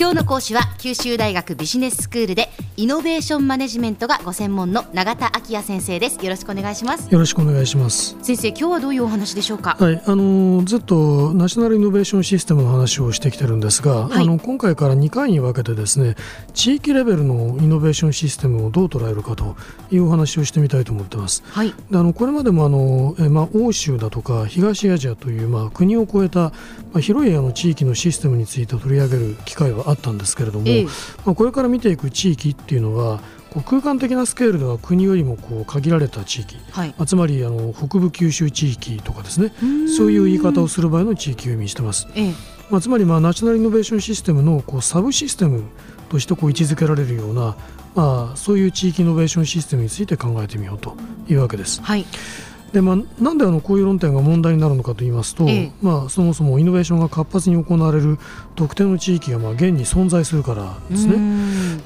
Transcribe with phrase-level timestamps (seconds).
[0.00, 6.24] 今日の講師は九州大学ビジネススクールでイノベーションマネジメントがご専門の永田昭也先生です。
[6.24, 7.12] よろしくお願いします。
[7.12, 8.16] よろしくお願いします。
[8.22, 9.76] 先生今日はどういうお話でしょうか？
[9.80, 16.14] はいあのずっとナショナルイノベーションシステムの話をしてきてるんですが、はい、あの今回から2回に分けてですね
[16.54, 19.56] 地域レベルのイノベーションシステムをどう捉えるかと
[19.90, 26.38] いうお話をしてみたいと思ってます、はい、であのこれまでもあのえまあ欧州だとか東アジアというまあ国を超えた
[26.92, 30.84] まあ広いあの地域のシステムについて取り上げる機会はあったんですけれども、ええ、
[31.24, 39.52] まあ、これから見ていく地域っていうのはこう空間的なスケールでは国よりもこう限られた地域、はい、つまりあの北部九州地域とかですね。
[39.96, 42.06] そういう言い方をする場合の地域を意味してます。
[42.14, 42.34] ええ、
[42.68, 45.64] まあ、つまりまあナショナルイノベーションシステムのこうサブシステム
[46.10, 47.56] としてこう位置づけられるような、
[47.94, 50.94] まあ、そういう地域イノベーションシステムについて考えてみようと
[51.26, 51.80] いうわけです。
[51.82, 52.04] はい
[52.72, 58.18] でまあ、なんであのこういう論点が問題になるのかと言いますと、ええ、まあ、そもそもイノベーションが活発に行われる
[58.56, 61.16] 特定の地域がまあ現に存在するからですね。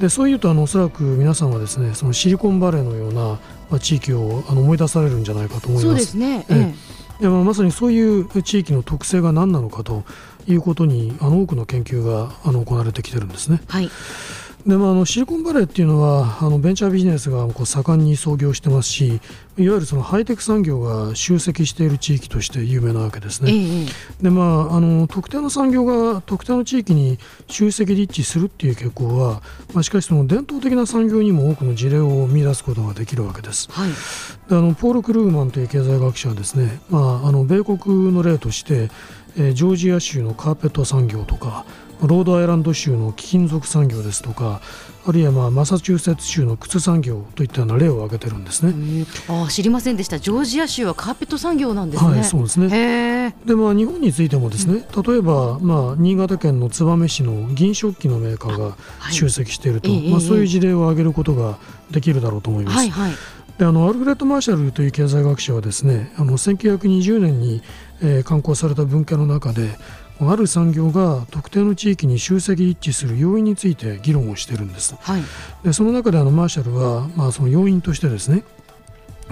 [0.00, 3.20] でそういうとあのおそらく皆さんはですねそのシリコンバレーのような、
[3.68, 5.86] まあ、地域をあの思い出されるんじゃないかと思います。
[5.86, 6.74] そうですね、え
[7.20, 10.04] えまあ、まさにそういう地域の特性が何なのかと
[10.48, 13.60] いうことにあの多くの研究があの行われてきてるんですね。
[13.68, 13.90] はい
[14.66, 19.20] でまあ、あのシリコンバレーっていうのはあのベンチャービジネスがこう盛んに創業してますし
[19.56, 23.52] いわゆるそのハイテク産業が集積している地域として有名なわけですね。
[23.52, 33.68] ええ、でまあ、あの特定の産業が特定の地域に集積立地するっていう傾向は、まあ、しかしその伝統的な産業にも多くの事例を見出すことができるわけです。
[33.70, 38.90] はい、であのポール・クルーマンという経済学者はですね、まあ、あの米国の例として、
[39.36, 41.64] えー、ジョージア州のカーペット産業とか
[42.02, 44.60] ロードアイランド州の貴金属産業ですとか
[45.06, 49.06] あるいはまあマサチューセッツ州の靴産業といったような例を挙げてるんですね。
[49.28, 50.18] あ知りませんでした。
[50.18, 52.10] ジョージア州はカーペット産業なんですね。
[52.10, 53.34] はい、そうですね。
[53.46, 58.76] でまあ日本についてもですね、例えばまあ新潟県の燕市の銀食器のメーカーが
[59.10, 61.58] 集積していると、はい、まあそういう事例を挙げることが
[61.90, 62.76] できるだろうと思います。
[62.76, 63.12] はいはい、
[63.58, 67.62] であのアルフレッド・マーシャルという経済学者はですね、あの1920年に、
[68.02, 69.78] えー、刊行された文献の中で。
[70.22, 74.94] ある産業が特定の地域に集積一致する要因について議論をしているんです。
[75.00, 75.22] はい、
[75.64, 78.44] でその中であのマーシャルは、まあ、その要因としてですね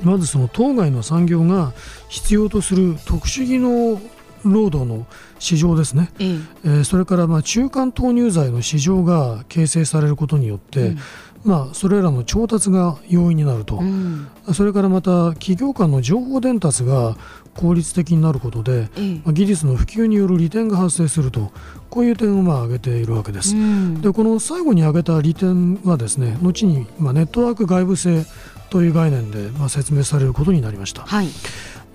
[0.03, 1.75] まずその当該の産業が
[2.09, 4.01] 必要とする特殊技能
[4.45, 5.07] 労働の
[5.39, 10.99] 市場ですね、ええそれからまあ中間投入剤の市場が形成されることによって、うん、
[11.45, 17.17] まあ、それらの調達が容易になると、うん、それからまた企業間の情報伝達が
[17.55, 18.89] 効率的になることで、
[19.25, 21.53] まあ、技術の普及による利点が発生すると
[21.91, 23.57] こういう点をまあ挙げているわけです。
[23.57, 28.25] うん、でこの最後に挙げた利点はですね後にまあネットワーク外部性
[28.71, 31.03] という概念でまあ説明されることになりました。
[31.03, 31.29] はい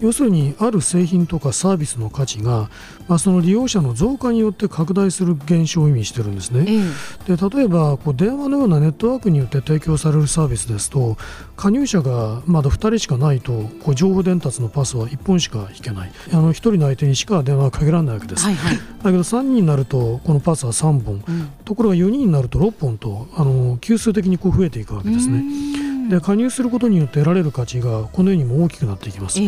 [0.04, 2.70] 要するにある製品とかサービスの価値が、
[3.08, 6.66] まあ、その利用者の増加によって拡大する現象を意味してるんですね。
[7.26, 11.16] で例えばこう電話のようなネットワークによって提供されるサービスですと
[11.56, 16.12] 加入者がまだ2人しかないとこう情報伝達のパスは1本しか引けない。
[16.34, 25.44] あの1人の相手にしか電話はかけられないわけです、はいはい、だけど3人になるとこのパスは3本、うん、ところが4人になると6本とあの急数的にこう増えていくわけですね。
[26.10, 29.40] で加入することによって得られる価値がこのようにも大きくなっていきます。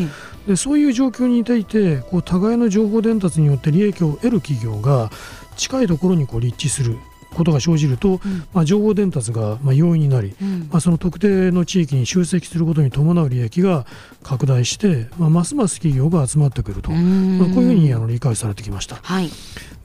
[0.48, 5.10] でそういう状況に似ていてこう互いの情報伝達によって利益を得る企業が
[5.56, 6.98] 近いところにこう立地する
[7.35, 13.85] ことが生じると、うん、まあ、情報伝達がまあ容易になり、うん、まあ、その特定の地域に集積することに伴う利益が
[14.23, 18.95] 拡大して、まあ、ますます企業が集まってくると、まあ、こういうふうにあの理解されてきました。
[18.95, 19.29] はい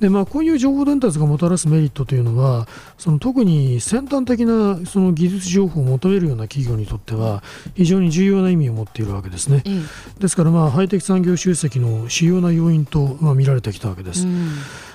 [0.00, 2.66] でまあ、こういう情報伝達がもたらすメリットというのは
[2.96, 7.42] その特に先端的なその技術情報を求めるような企業にとっては
[7.74, 9.62] 非常に重要な意味を持っているわけですね。
[9.66, 9.84] うん、
[10.18, 14.26] ですから、まあ、ハイテク産業集積の主要な要因と、まあ、見られてきたわけです。
[14.26, 14.89] うんまあ、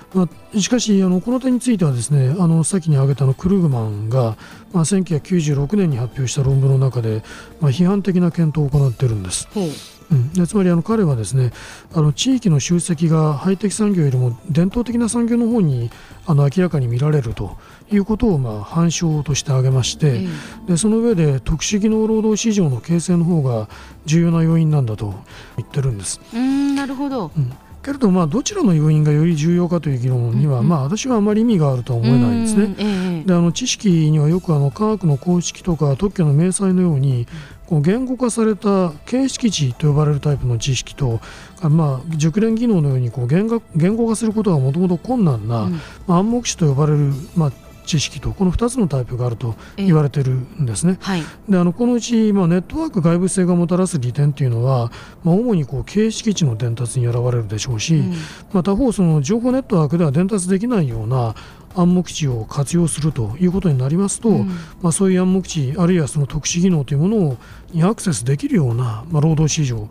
[0.58, 4.38] しかしあの、この点についてはですねあの先に挙げたのクルーグマンが、
[4.72, 7.24] まあ、1996年に発表した論文の中で、
[7.60, 9.48] まあ、批判的な検討を行っているんです。
[9.56, 10.16] う。
[10.16, 11.52] ん、つまりあの彼はですね
[11.94, 15.90] あの地域の集積がハイテク産業よりも伝統的な産業の方に
[16.28, 17.58] あの明らかに見られると
[17.92, 20.28] いうことをまあ反証として挙げまして、
[20.68, 23.68] でその上で特殊技能労働市場の形成の方が
[24.06, 25.14] 重要な要因なんだと
[25.58, 26.20] 言ってるんです。
[26.34, 27.52] うんなるほど、うん
[27.86, 33.24] けれどまあどちらの要因がより重要かという議論には、まあ私はあまり意味があるとは思えないですね。
[33.28, 37.28] であの知識にはよくあの科学の公式とか特許の明細のように
[37.68, 41.20] こう言語化された形式値と呼ばれるタイプの知識と、
[41.62, 45.70] まあ、熟練技能のようにこう言語言語化することがもともと困難な、
[46.08, 47.52] まあ、暗黙詞と呼ばれる、まあ、
[47.86, 50.98] 知識とこの2つのタイプがあると言われてるんですね。
[51.02, 54.92] はい、であのこのうち、まあ、ネットワーク外部性がもたらす利点というのは、
[55.24, 58.12] まあ、主にこう形式値の伝達に現れるでしょうし、うん、
[58.54, 61.36] まあ、他方その情報ネットワークでは伝達できないような
[61.76, 64.48] 暗黙知を活用するということになりますと、うん、
[64.82, 67.38] まあ、そういう暗黙知あるいはその特殊技能というものを
[67.72, 69.88] にアクセスできるような、まあ、労働市場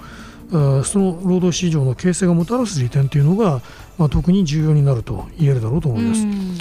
[0.50, 3.61] その労働市場の形成がもたらす利点というのが、
[3.99, 6.23] まあ、特に重要になると言えるだろうと思います。
[6.23, 6.58] うん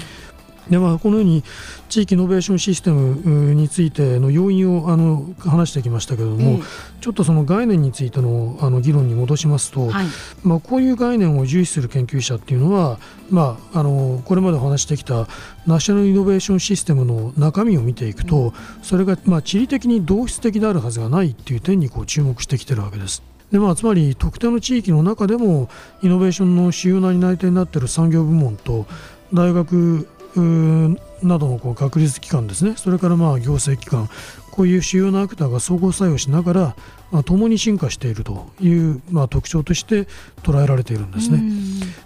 [0.69, 1.44] でまあ、このように
[1.89, 6.62] 地域イノベーションシステムについての要因をあの話してきましたけれども、
[7.01, 10.06] ちょっとその概念についてのあの議論に戻しますと、はい、
[10.44, 12.98] まあ、こういう概念を重視する研究者っていうのは、
[13.30, 15.27] まあ、あのこれまでお話してきた
[15.68, 23.21] ナショナルイノベーションシステムの中身を見ていくと、うん、それがまあ地理的に同質的であるはずがないっていう点にこう注目してきてるわけです。
[23.51, 25.69] でまあ、つまり特定の地域の中でも
[26.01, 28.88] イノベーションの主要な担い手になっている産業部門と
[29.31, 32.75] 大学嗯などのこう学術機関ですね。
[32.78, 34.10] それからまあ行政機関。
[34.54, 36.75] こういう主要なアクターが相互作用しながら、
[37.10, 40.08] まあ、共に進化しているという、まあ、特徴として
[40.44, 41.42] 捉えられているんですね。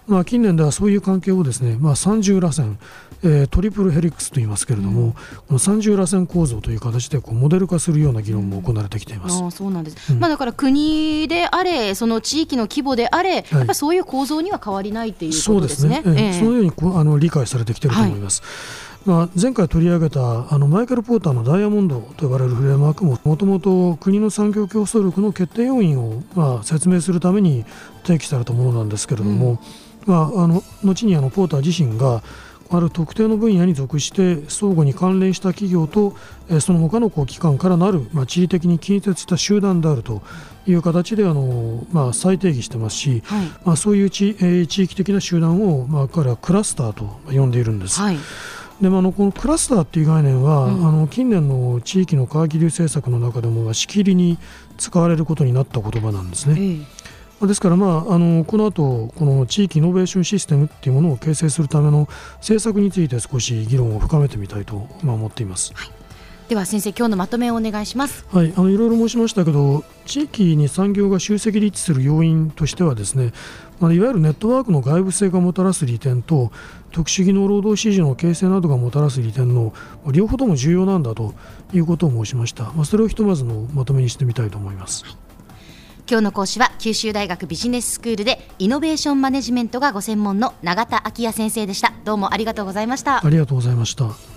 [0.07, 2.77] まあ、近年ではそういう関係をですね、まあ、三重螺旋、
[3.21, 9.43] えー、トリプルヘリックスと言いますけれども、うん、この三重螺旋構造という形でこうモデル化するような議論も行われてきています。
[9.43, 16.01] あそうなんです、うん、まあ、だから国であれその地域の規模であれ、はい、やっぱりそういう構造には変わりないっていうことですね。
[16.01, 18.41] そうですね、えー、そのようにこうあの理解されてきていると思います。
[18.41, 27.63] はいまあ、前回取り上げたあのマイケル・ポーターのダイヤモンドと呼ばれるフレームワークももともと国の産業競争力の決定要因を、まあ、説明するために
[28.03, 29.61] 提起されたものなんですけれども、
[30.05, 32.21] うん、まあ、あの後にあのポーター自身が
[32.69, 36.13] ある特定の分野に属して相互に関連した企業と
[36.59, 40.21] その他のこう機関からなる、まあ、地理的に近接した集団であると
[40.67, 48.01] いう形であの、まあ、再定義してますし、はい、まあ、そういう地,、えー、地域的な集団を、まあ、彼はクラスターと呼んでいるんです。
[48.01, 48.17] はい
[48.81, 54.37] でもあのこのクラスターっていう概念は、うん、あの近年の地域の川切流政策の中でもしきりに
[54.77, 56.55] 使われることになった言葉なんですね。
[57.41, 65.73] えー、ですから、まあ、あのこの後この地域イノベーションシステムっていうものを形成するための政策について少し議論を深めてみたいと、まあ、思っています。
[65.73, 65.96] はい
[66.49, 68.25] では先生今日のまとめをお願いします。
[68.31, 73.33] はいあのいろいろ申しましたけど地域に産業が集積立地する要因としてはですね
[73.79, 76.51] まあ、いわゆるネットワークの外部性がもたらす利点と
[76.91, 79.73] 特殊技能労働市場の形成などがもたらす利点の
[80.11, 81.35] 両方とも重要なんだと
[81.73, 85.03] いうことを申しました、まあ、それをひとまずのまとめにしてみたいと思います。
[86.09, 91.91] 今日の講師は九州大学ビジネススクールでイノベーションマネジメントがご専門の永田昭也先生でした。
[92.05, 93.25] どうもありがとうございました。
[93.25, 94.36] ありがとうございました